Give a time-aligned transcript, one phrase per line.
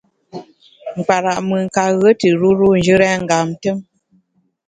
[0.97, 3.77] Nkpara’ mùn ka ghue tù ruru njù rèn ngam tùm.